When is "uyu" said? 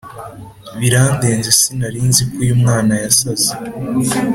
2.43-2.55